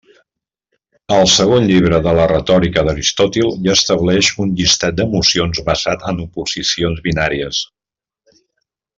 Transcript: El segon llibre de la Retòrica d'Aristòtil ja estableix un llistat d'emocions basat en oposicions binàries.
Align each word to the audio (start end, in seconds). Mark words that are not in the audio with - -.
El 1.17 1.27
segon 1.33 1.65
llibre 1.71 1.97
de 2.07 2.13
la 2.19 2.23
Retòrica 2.31 2.83
d'Aristòtil 2.87 3.53
ja 3.67 3.75
estableix 3.81 4.29
un 4.45 4.55
llistat 4.61 4.97
d'emocions 5.01 5.61
basat 5.71 6.07
en 6.13 6.23
oposicions 6.25 7.03
binàries. 7.09 7.61